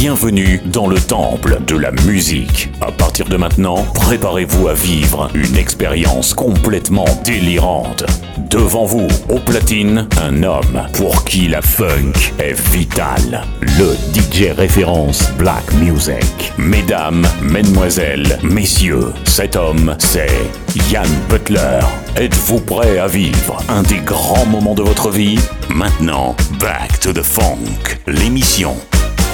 [0.00, 2.70] bienvenue dans le temple de la musique.
[2.80, 8.04] À partir de maintenant, préparez-vous à vivre une expérience complètement délirante.
[8.48, 13.42] Devant vous, au platine, un homme pour qui la funk est vitale.
[13.60, 16.50] Le DJ référence Black Music.
[16.56, 20.50] Mesdames, mesdemoiselles, messieurs, cet homme, c'est
[20.90, 21.80] Yann Butler.
[22.16, 25.38] Êtes-vous prêt à vivre un des grands moments de votre vie?
[25.68, 28.74] Maintenant, Back to the Funk, l'émission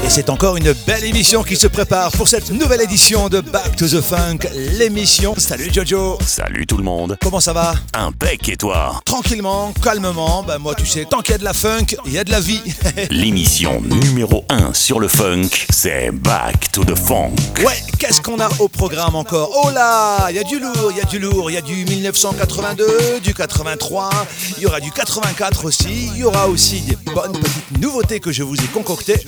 [0.05, 3.77] et c'est encore une belle émission qui se prépare pour cette nouvelle édition de Back
[3.77, 4.39] to the Funk,
[4.79, 5.35] l'émission.
[5.37, 6.19] Salut Jojo.
[6.25, 7.17] Salut tout le monde.
[7.23, 7.75] Comment ça va?
[7.95, 9.01] Un bec et toi?
[9.05, 12.19] Tranquillement, calmement, bah moi tu sais, tant qu'il y a de la funk, il y
[12.19, 12.63] a de la vie.
[13.11, 17.35] L'émission numéro 1 sur le funk, c'est Back to the Funk.
[17.65, 19.51] Ouais, qu'est-ce qu'on a au programme encore?
[19.65, 21.63] Oh là, il y a du lourd, il y a du lourd, il y a
[21.63, 24.11] du 1982, du 83,
[24.57, 28.33] il y aura du 84 aussi, il y aura aussi des bonnes petites nouveautés que
[28.33, 29.21] je vous ai concoctées.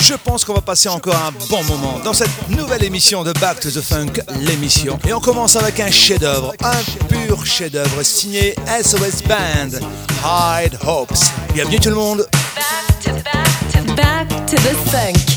[0.00, 3.60] Je pense qu'on va passer encore un bon moment dans cette nouvelle émission de Back
[3.60, 4.98] to the Funk, l'émission.
[5.06, 9.78] Et on commence avec un chef-d'œuvre, un pur chef-d'œuvre signé SOS Band,
[10.24, 11.18] Hide Hopes.
[11.52, 12.26] Bienvenue tout le monde.
[13.96, 15.33] Back to the funk.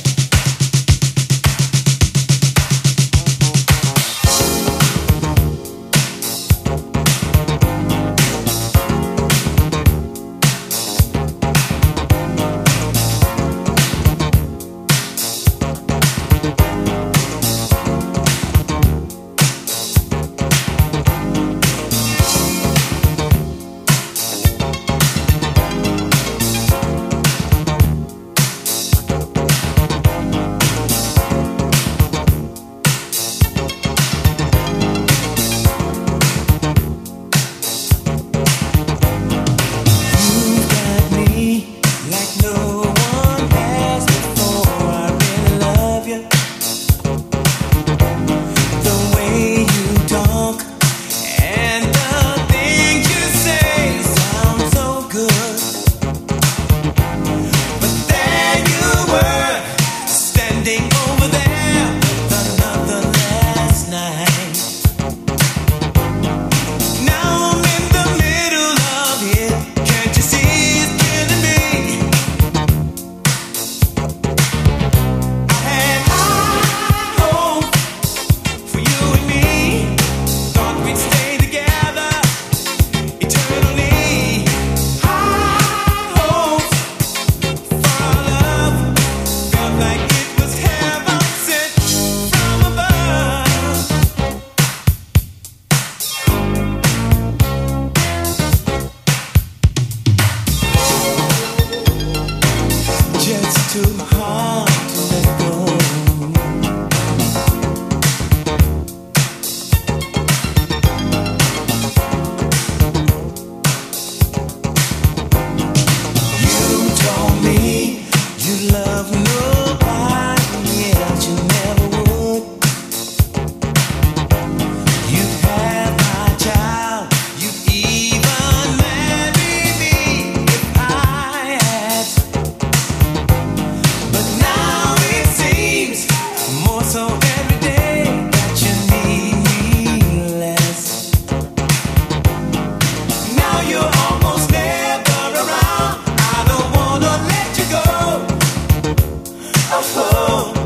[150.19, 150.56] oh.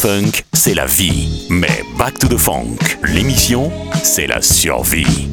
[0.00, 1.46] Funk, c'est la vie.
[1.50, 3.70] Mais Back to the Funk, l'émission,
[4.02, 5.28] c'est la survie.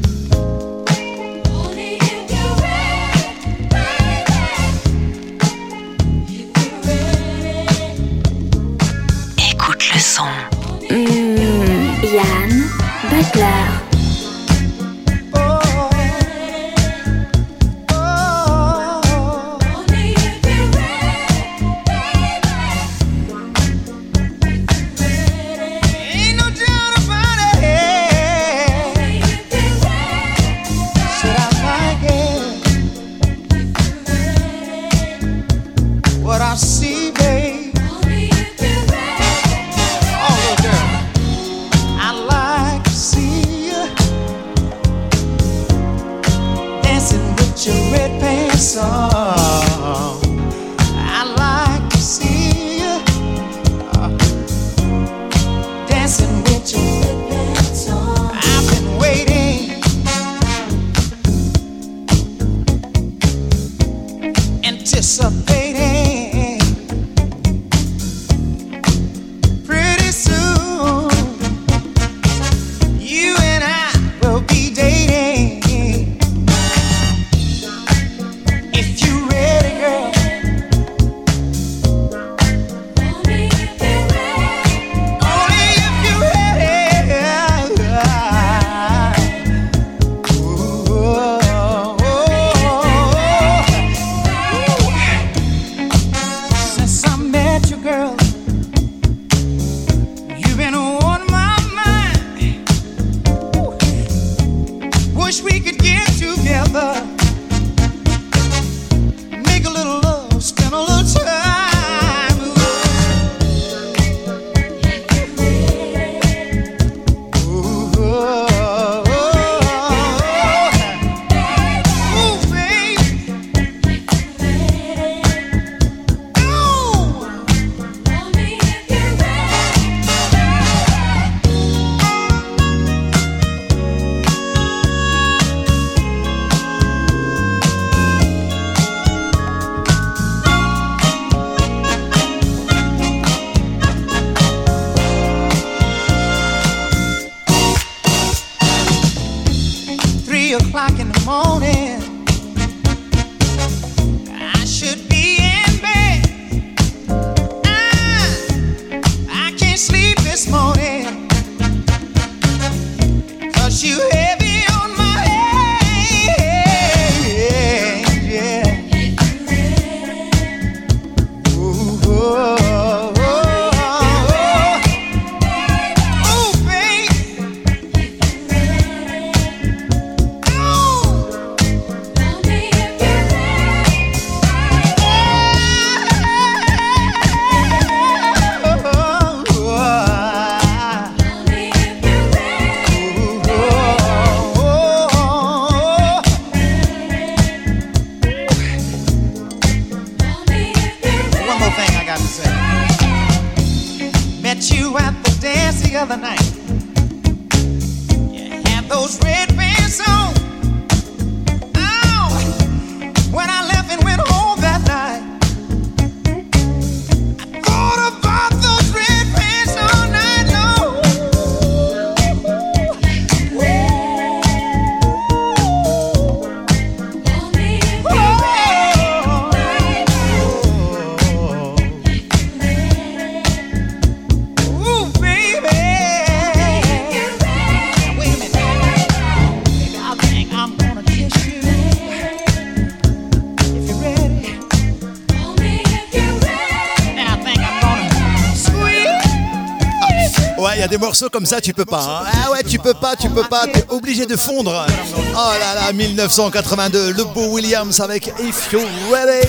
[250.98, 252.24] Des morceaux comme ça, tu peux pas.
[252.26, 252.30] Hein.
[252.44, 254.84] Ah ouais, tu peux pas, tu peux pas, t'es obligé de fondre.
[255.32, 259.46] Oh là là, 1982, le beau Williams avec If You're Ready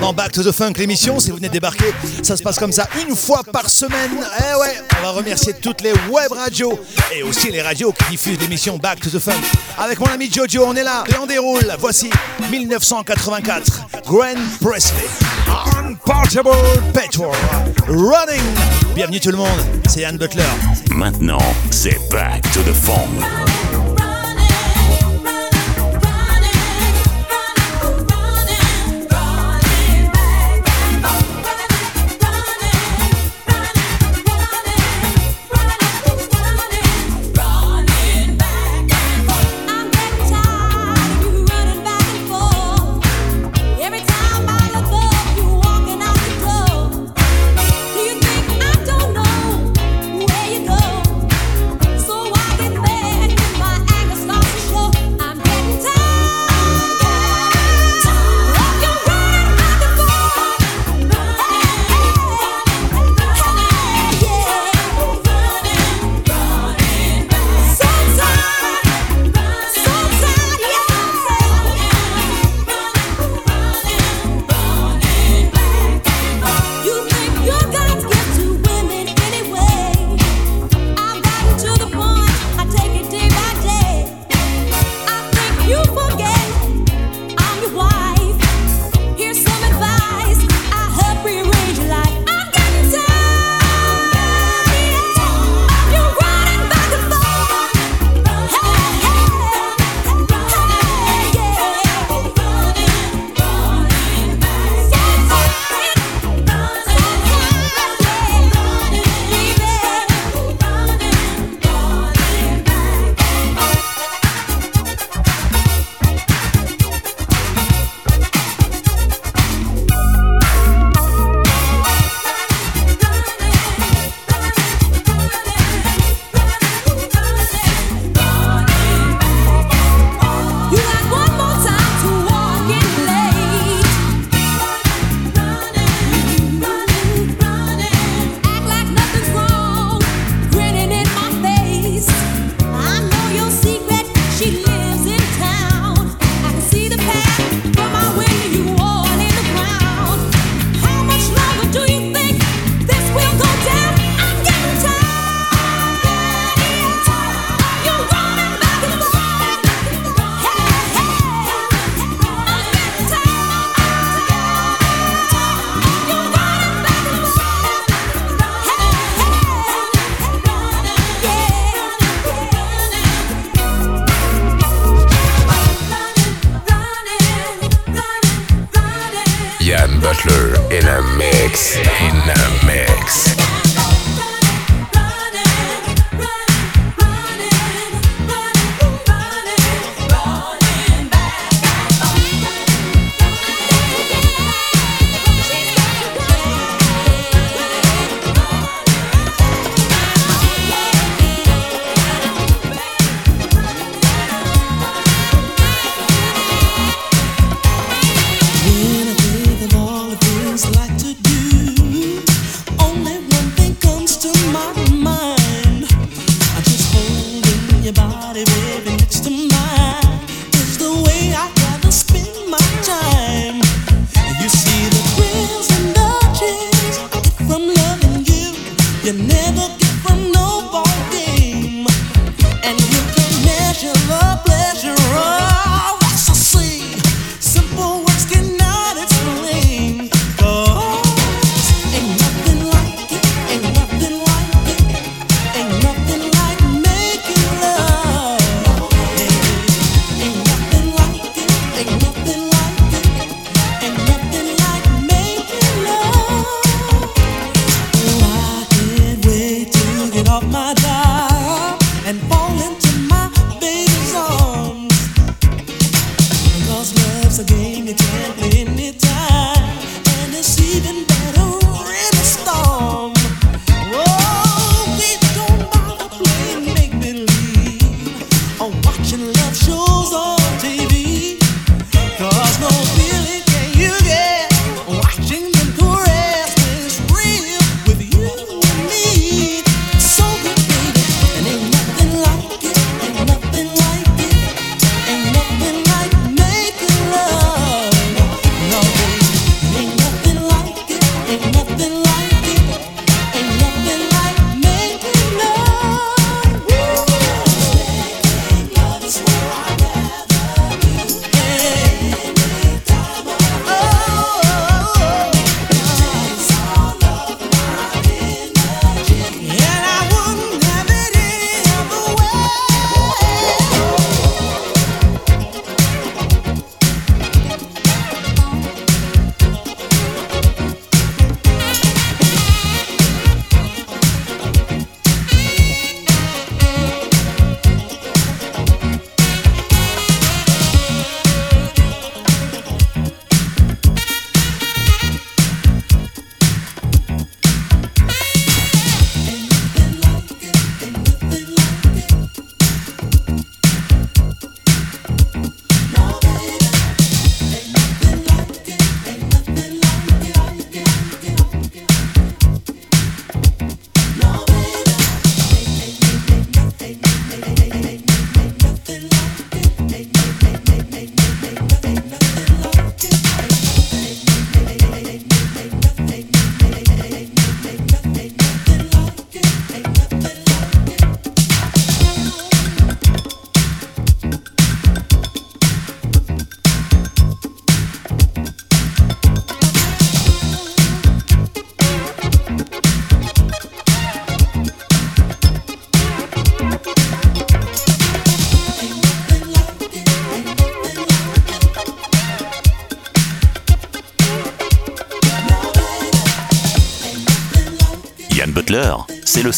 [0.00, 1.18] dans Back to the Funk, l'émission.
[1.18, 4.10] Si vous venez de débarquer, ça se passe comme ça une fois par semaine.
[4.38, 6.78] Eh ouais, on va remercier toutes les web radios
[7.14, 9.40] et aussi les radios qui diffusent l'émission Back to the Funk.
[9.78, 11.74] Avec mon ami Jojo, on est là et on déroule.
[11.78, 12.10] Voici
[12.50, 15.06] 1984, Grand Presley.
[15.78, 16.50] Unportable
[16.92, 17.34] Petrol.
[17.88, 18.42] Running.
[18.94, 20.42] Bienvenue tout le monde, c'est Yann Butler.
[20.90, 21.38] Maintenant,
[21.70, 23.47] c'est Back to the Funk.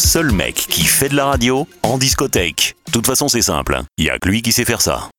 [0.01, 2.75] Seul mec qui fait de la radio en discothèque.
[2.87, 3.85] De toute façon, c'est simple, hein.
[3.97, 5.09] il y a que lui qui sait faire ça.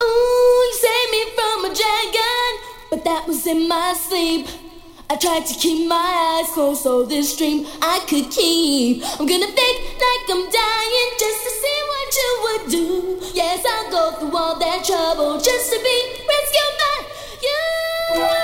[5.13, 9.03] I tried to keep my eyes closed so this dream I could keep.
[9.21, 12.87] I'm gonna fake like I'm dying just to see what you would do.
[13.35, 15.99] Yes, I'll go through all that trouble just to be
[16.33, 16.97] rescued by
[17.43, 18.42] you.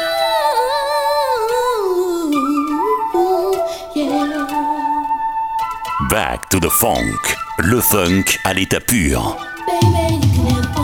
[6.10, 7.36] Back to the funk.
[7.58, 9.36] Le funk à l'état pur.
[9.66, 10.78] Baby, you can have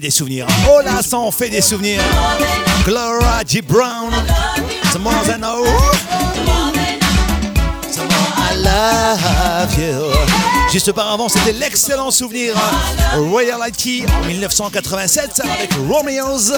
[0.00, 0.46] des souvenirs.
[0.70, 2.00] Oh là, ça en fait des souvenirs.
[2.84, 3.62] Gloria G.
[3.62, 4.10] Brown.
[4.92, 5.40] The more than
[7.92, 10.12] The more I love you.
[10.70, 12.54] Juste auparavant, c'était l'excellent souvenir
[13.16, 16.52] Royalty en 1987 avec Romeo's.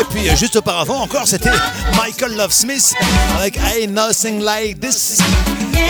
[0.00, 1.50] Et puis juste auparavant encore, c'était
[1.96, 2.92] Michael Love Smith
[3.38, 5.18] avec Ain't Nothing Like This.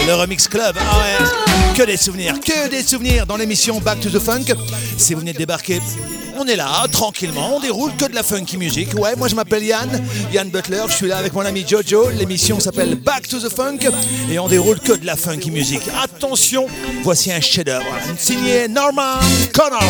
[0.06, 0.76] le Remix Club.
[0.78, 4.44] Ah que des souvenirs, que des souvenirs dans l'émission Back to the Funk.
[4.96, 5.80] Si vous venez de débarquer,
[6.36, 8.94] on est là, tranquillement, on déroule que de la funky music.
[8.98, 9.88] Ouais, moi je m'appelle Yann,
[10.32, 12.10] Yann Butler, je suis là avec mon ami Jojo.
[12.10, 13.78] L'émission s'appelle Back to the Funk
[14.30, 15.82] et on déroule que de la funky music.
[16.02, 16.66] Attention,
[17.02, 17.84] voici un chef-d'œuvre
[18.18, 19.18] signé Norman
[19.52, 19.80] Connors.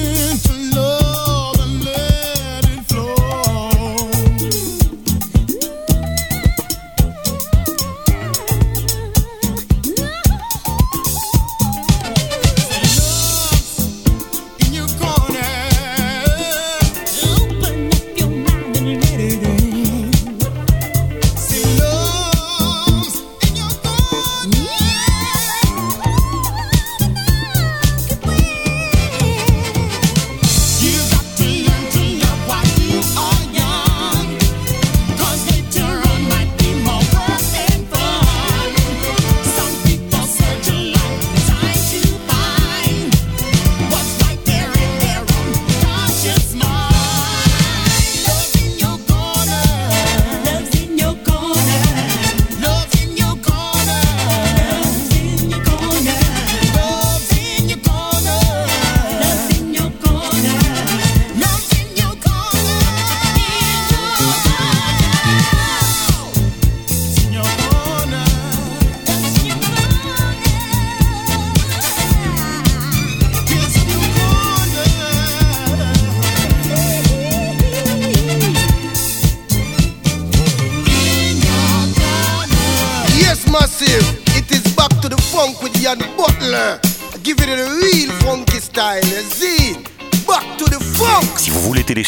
[0.00, 0.49] soon.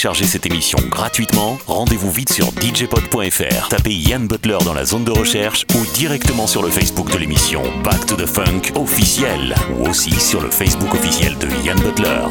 [0.03, 3.69] Télécharger cette émission gratuitement, rendez-vous vite sur djpod.fr.
[3.69, 7.63] Tapez Yann Butler dans la zone de recherche ou directement sur le Facebook de l'émission
[7.85, 12.27] Back to the Funk officiel ou aussi sur le Facebook officiel de Yann Butler.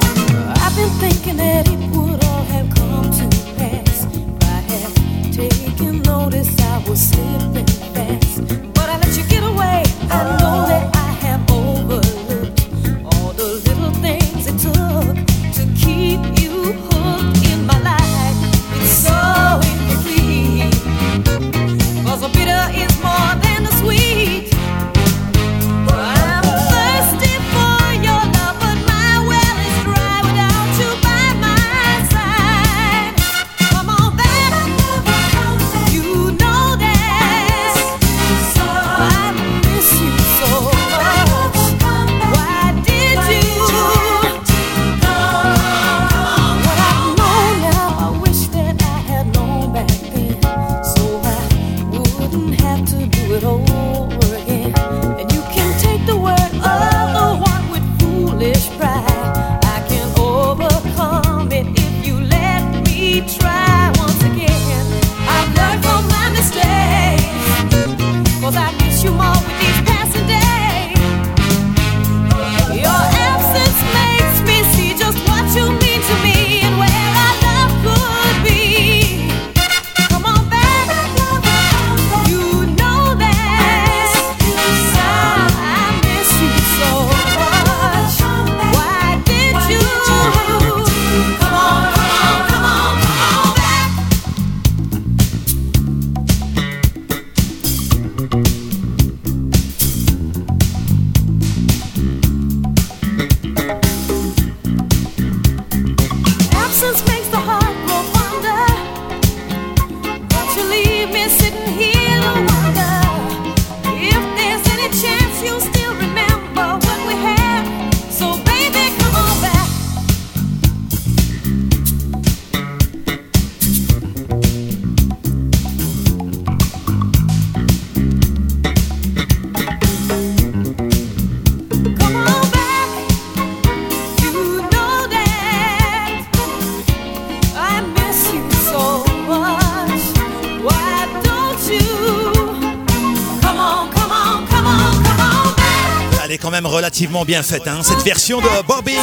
[146.66, 147.68] Relativement bien faite.
[147.68, 147.80] Hein.
[147.84, 148.96] Cette version de Bobby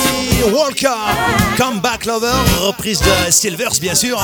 [0.52, 0.88] Walker,
[1.56, 4.20] Come Back Lover, reprise de Silvers bien sûr.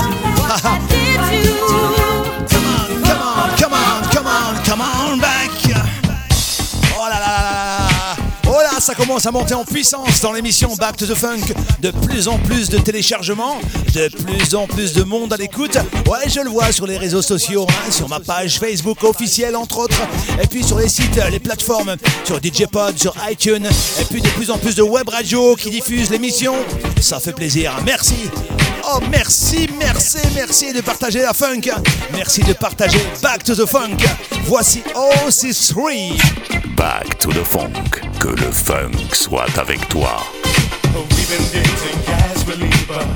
[8.85, 11.41] Ça commence à monter en puissance dans l'émission Back to the Funk.
[11.81, 13.59] De plus en plus de téléchargements,
[13.95, 15.79] de plus en plus de monde à l'écoute.
[16.07, 19.79] Ouais, je le vois sur les réseaux sociaux, hein, sur ma page Facebook officielle entre
[19.79, 20.03] autres,
[20.43, 23.67] et puis sur les sites, les plateformes, sur DJ Pod, sur iTunes,
[24.01, 26.55] et puis de plus en plus de web radio qui diffusent l'émission.
[27.01, 27.73] Ça fait plaisir.
[27.87, 28.29] Merci.
[28.87, 31.71] Oh, merci, merci, merci de partager la funk.
[32.13, 34.05] Merci de partager Back to the Funk.
[34.45, 36.21] Voici OC3.
[36.77, 38.03] Back to the Funk.
[38.21, 40.23] Que le funk soit avec toi.
[40.95, 43.07] We've been dating casually, but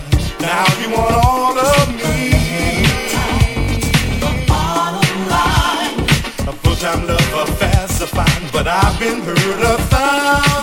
[0.40, 2.30] now you want all of me.
[4.20, 10.57] The bottom line, a full-time lover, fast, fine, but I've been hurt a thousand.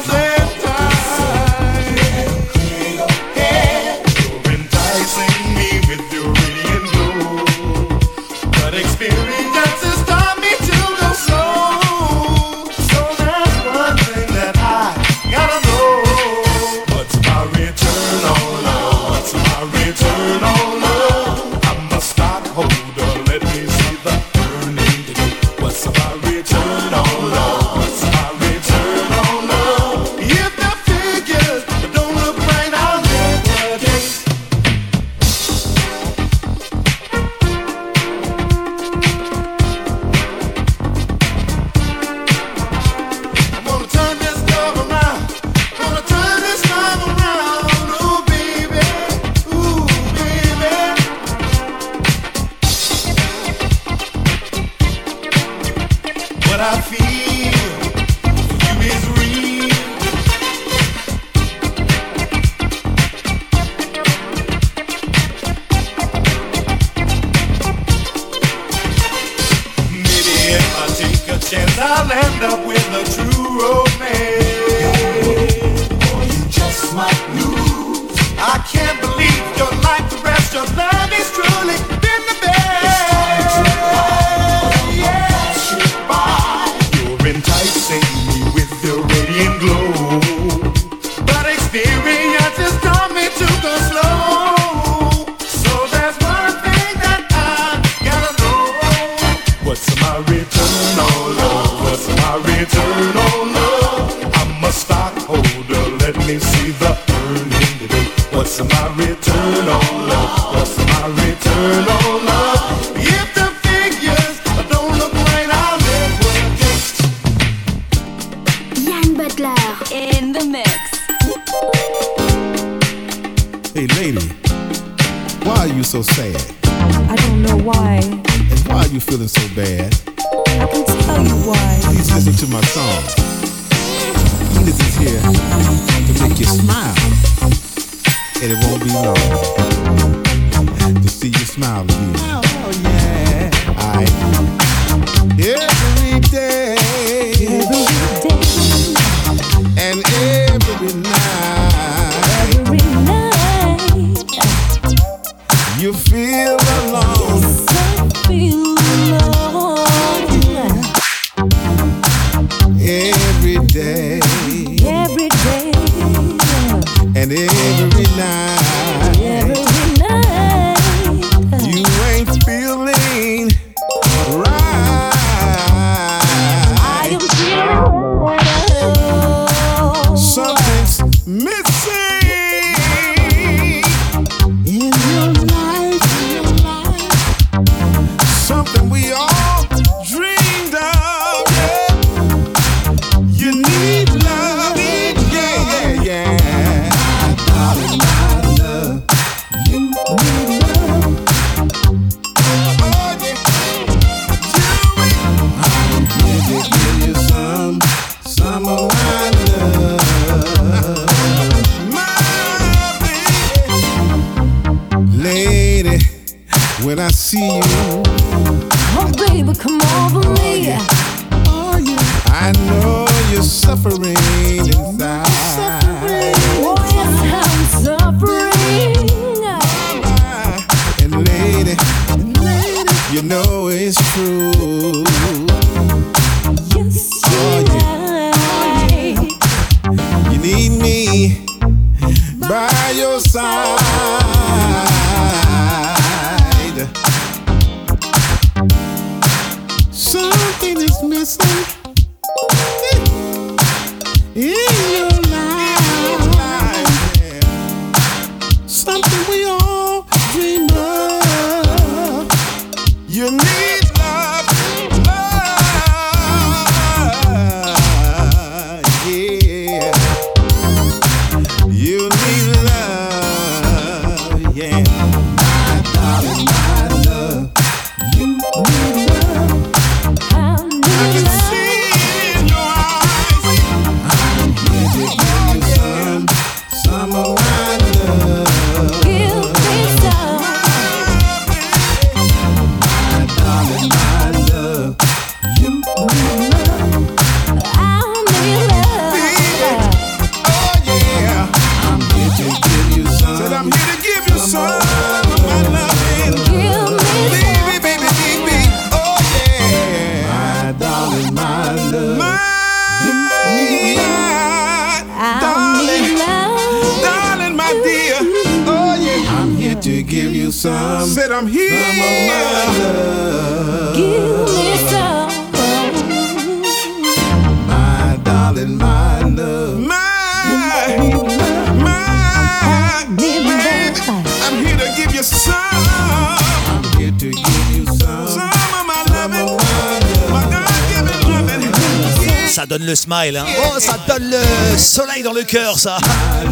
[258.86, 259.45] something we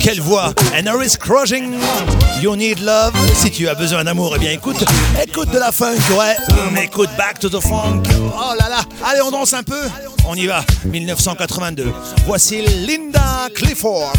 [0.03, 0.53] Quelle voix.
[0.75, 1.75] And Harris Crushing.
[2.41, 3.13] You need love.
[3.35, 4.83] Si tu as besoin d'amour, eh bien écoute,
[5.25, 6.35] écoute de la funk, ouais.
[6.73, 8.03] Mm, écoute Back to the Funk.
[8.11, 8.81] Oh là là.
[9.05, 9.81] Allez, on danse un peu.
[10.27, 10.65] On y va.
[10.83, 11.93] 1982.
[12.25, 14.11] Voici Linda Clifford.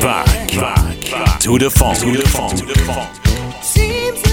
[0.00, 0.39] Bye.
[1.50, 1.94] to the phone.
[1.96, 2.56] To the phone.
[2.56, 4.29] To the phone.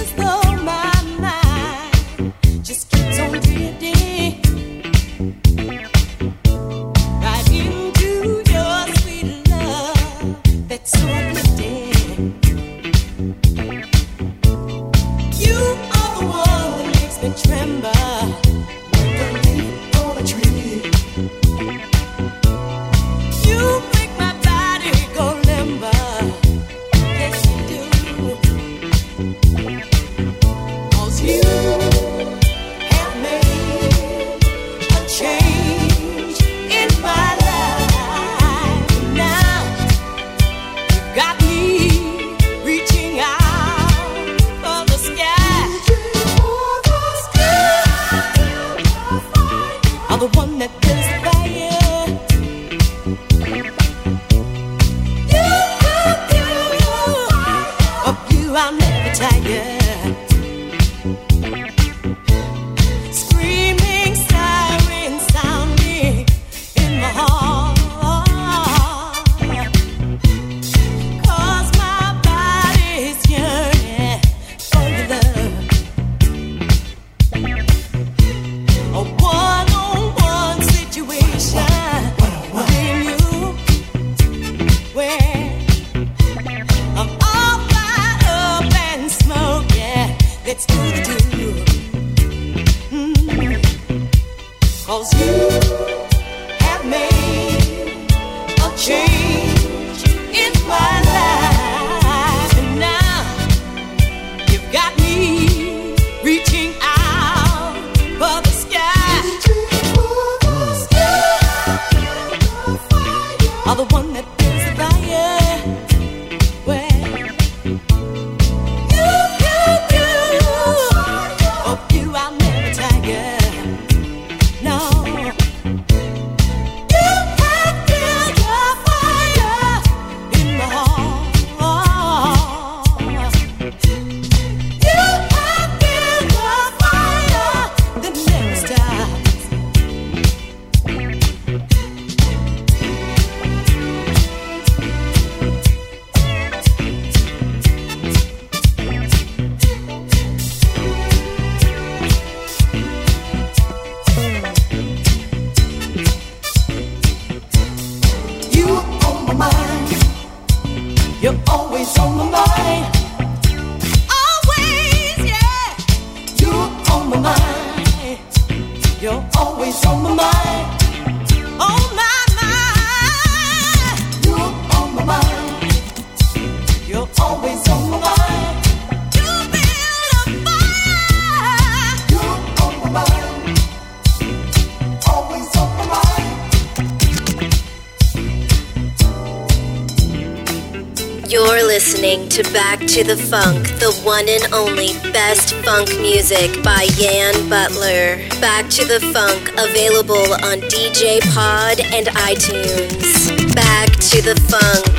[192.97, 198.17] To the Funk, the one and only best funk music by Yan Butler.
[198.41, 203.53] Back to the Funk, available on DJ Pod and iTunes.
[203.53, 204.96] Back to the Funk.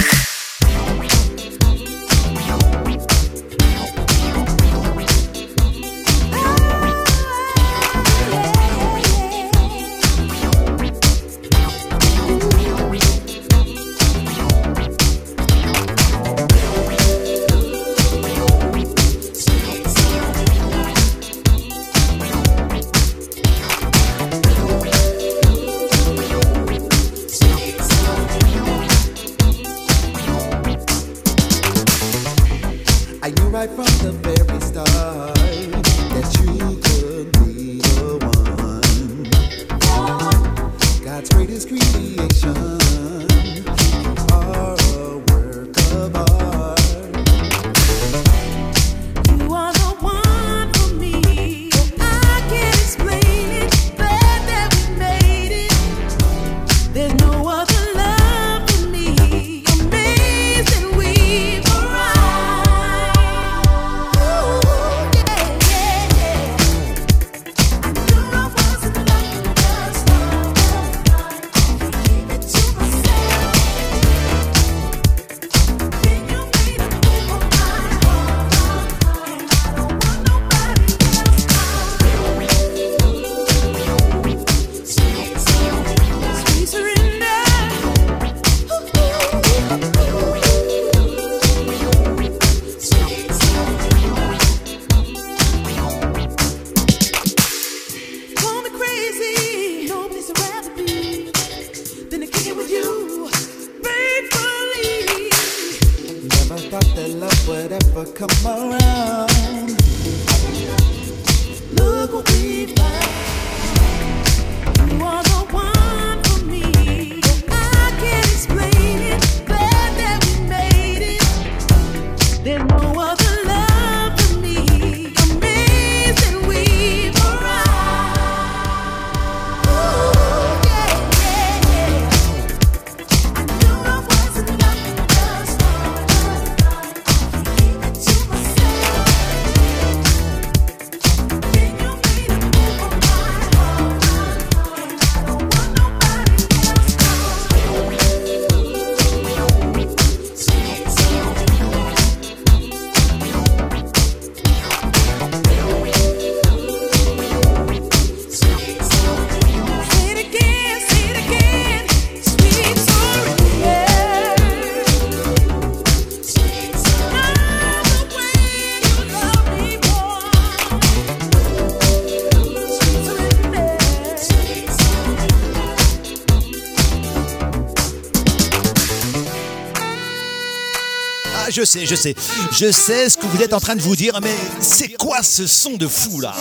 [181.59, 182.15] Je sais, je sais.
[182.53, 185.49] Je sais ce que vous êtes en train de vous dire, mais c'est quoi ce
[185.49, 186.33] son de fou là?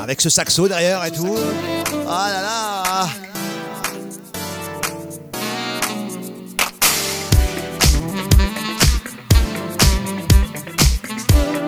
[0.00, 1.36] Avec ce saxo derrière et tout.
[2.08, 3.08] Ah là là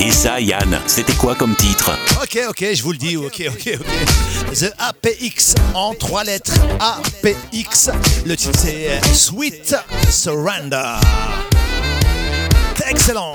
[0.00, 1.90] Et ça, Yann, c'était quoi comme titre?
[2.22, 4.54] Ok, ok, je vous le dis, ok, ok, ok.
[4.54, 6.54] The APX en trois lettres.
[6.80, 7.90] APX.
[8.24, 9.76] Le titre c'est Sweet
[10.10, 10.94] Surrender.
[12.86, 13.34] Excellent.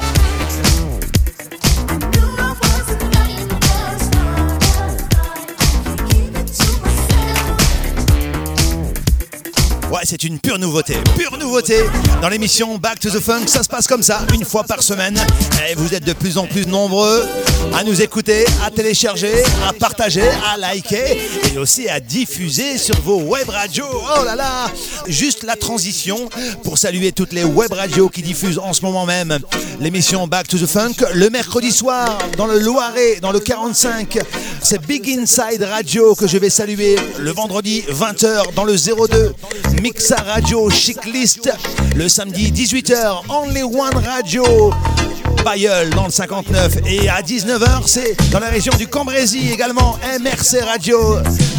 [9.91, 11.75] Ouais, c'est une pure nouveauté, pure nouveauté.
[12.21, 15.19] Dans l'émission Back to the Funk, ça se passe comme ça, une fois par semaine.
[15.69, 17.23] Et vous êtes de plus en plus nombreux
[17.73, 19.31] à nous écouter, à télécharger,
[19.67, 21.17] à partager, à liker
[21.53, 23.85] et aussi à diffuser sur vos web radios.
[23.91, 24.71] Oh là là
[25.07, 26.29] Juste la transition
[26.63, 29.39] pour saluer toutes les web radios qui diffusent en ce moment même
[29.79, 30.95] l'émission Back to the Funk.
[31.13, 34.19] Le mercredi soir, dans le Loiret, dans le 45,
[34.61, 36.95] c'est Big Inside Radio que je vais saluer.
[37.19, 39.33] Le vendredi, 20h, dans le 02.
[39.81, 41.49] Mixa Radio Chiclist
[41.95, 44.71] le samedi 18h Only One Radio
[45.43, 50.63] Bayeul dans le 59 et à 19h c'est dans la région du Cambrésis également MRC
[50.63, 51.17] Radio.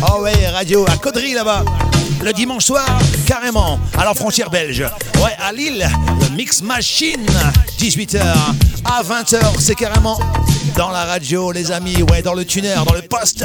[0.09, 1.65] Oh ouais radio à Caudry là-bas.
[2.23, 2.87] Le dimanche soir
[3.27, 4.85] carrément à la frontière belge.
[5.17, 5.87] Ouais à Lille
[6.21, 7.27] le Mix Machine.
[7.79, 8.23] 18h
[8.85, 10.19] à 20h c'est carrément
[10.77, 13.45] dans la radio, les amis, ouais, dans le tuner, dans le poste,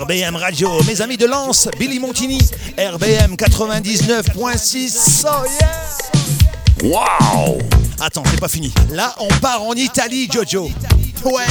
[0.00, 2.38] RBM Radio, mes amis de Lens, Billy Montini,
[2.78, 5.88] RBM 99.6, oh yeah!
[6.84, 7.58] Wow
[8.00, 8.72] Attends, c'est pas fini.
[8.92, 10.70] Là, on part en Italie, Jojo.
[11.24, 11.44] Ouais,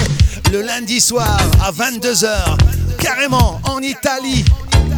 [0.51, 2.57] le lundi soir à 22h,
[2.99, 4.45] carrément en Italie.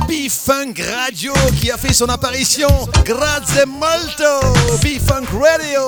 [0.08, 2.70] B-Funk Radio qui a fait son apparition.
[3.04, 5.88] Grazie molto, B-Funk Radio.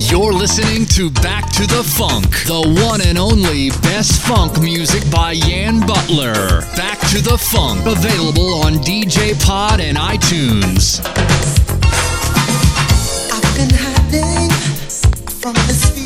[0.00, 5.32] You're listening to Back to the Funk, the one and only best funk music by
[5.32, 6.62] Yan Butler.
[6.76, 11.02] Back to the Funk, available on DJ Pod and iTunes.
[15.40, 15.97] from this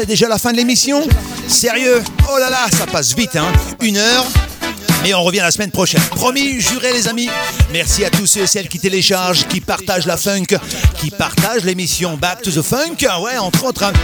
[0.00, 1.02] c'est déjà la fin de l'émission
[1.46, 4.24] Sérieux Oh là là, ça passe vite, hein Une heure,
[5.04, 6.00] et on revient la semaine prochaine.
[6.10, 7.28] Promis, juré les amis.
[7.72, 10.44] Merci à tous ceux et celles qui téléchargent, qui partagent la funk,
[10.98, 12.96] qui partagent l'émission Back to the Funk.
[13.22, 13.94] Ouais, entre autres, hein.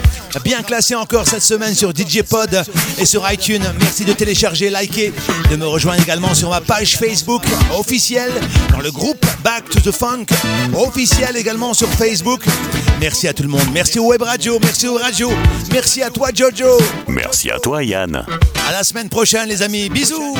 [0.42, 2.64] bien classé encore cette semaine sur DJ Pod
[2.98, 3.62] et sur iTunes.
[3.78, 5.12] Merci de télécharger, liker,
[5.50, 7.42] de me rejoindre également sur ma page Facebook
[7.78, 8.32] officielle
[8.70, 10.24] dans le groupe Back to the Funk
[10.74, 12.42] officiel également sur Facebook.
[12.98, 13.68] Merci à tout le monde.
[13.74, 15.34] Merci au Web Radio, merci aux radios.
[15.72, 16.78] Merci à toi Jojo.
[17.06, 18.24] Merci à toi Yann.
[18.66, 19.90] À la semaine prochaine les amis.
[19.90, 20.38] Bisous.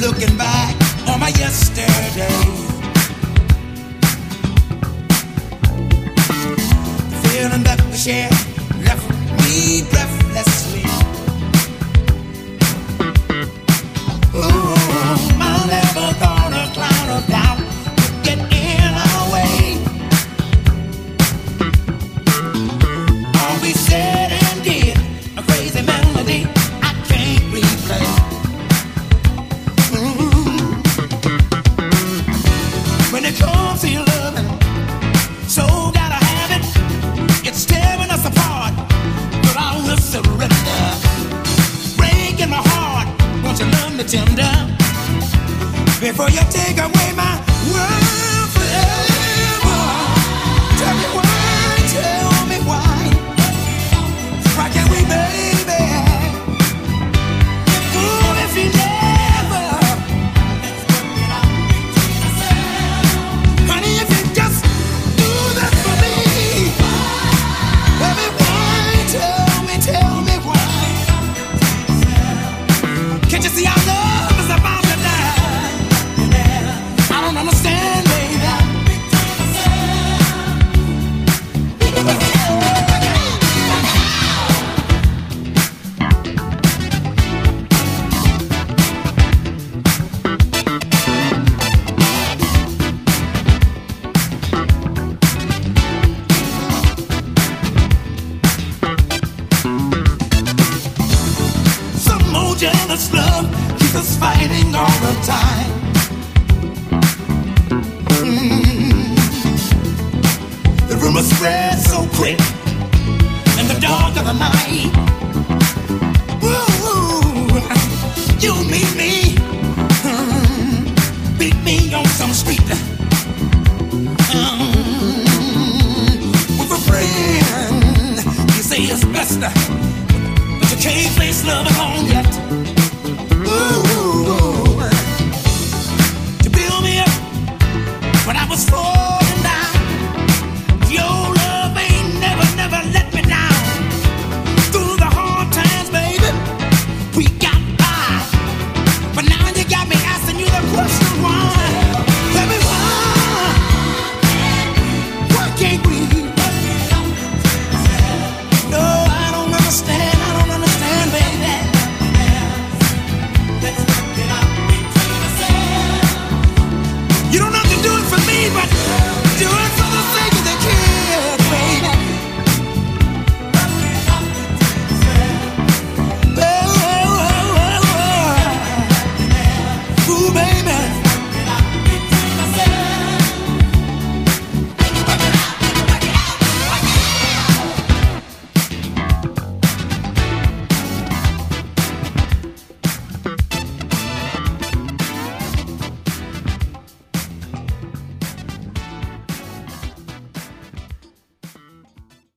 [0.00, 2.28] Looking back on my yesterday.
[7.22, 8.32] Feeling that we shared
[8.84, 9.08] left
[9.42, 10.19] me breathlessly.
[46.10, 47.39] Before you take away my